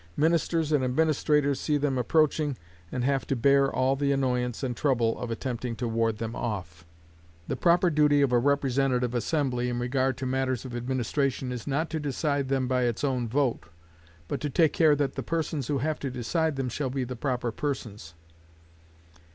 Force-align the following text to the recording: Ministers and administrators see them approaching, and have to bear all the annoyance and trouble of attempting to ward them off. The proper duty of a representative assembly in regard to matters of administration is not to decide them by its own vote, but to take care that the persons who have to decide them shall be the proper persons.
Ministers 0.17 0.71
and 0.71 0.83
administrators 0.83 1.59
see 1.59 1.77
them 1.77 1.95
approaching, 1.95 2.57
and 2.91 3.03
have 3.03 3.27
to 3.27 3.35
bear 3.35 3.71
all 3.71 3.95
the 3.95 4.11
annoyance 4.11 4.63
and 4.63 4.75
trouble 4.75 5.15
of 5.19 5.29
attempting 5.29 5.75
to 5.75 5.87
ward 5.87 6.17
them 6.17 6.35
off. 6.35 6.87
The 7.47 7.55
proper 7.55 7.91
duty 7.91 8.23
of 8.23 8.31
a 8.31 8.39
representative 8.39 9.13
assembly 9.13 9.69
in 9.69 9.77
regard 9.77 10.17
to 10.17 10.25
matters 10.25 10.65
of 10.65 10.75
administration 10.75 11.51
is 11.51 11.67
not 11.67 11.87
to 11.91 11.99
decide 11.99 12.49
them 12.49 12.67
by 12.67 12.85
its 12.85 13.03
own 13.03 13.27
vote, 13.27 13.65
but 14.27 14.41
to 14.41 14.49
take 14.49 14.73
care 14.73 14.95
that 14.95 15.13
the 15.13 15.21
persons 15.21 15.67
who 15.67 15.77
have 15.77 15.99
to 15.99 16.09
decide 16.09 16.55
them 16.55 16.69
shall 16.69 16.89
be 16.89 17.03
the 17.03 17.15
proper 17.15 17.51
persons. 17.51 18.15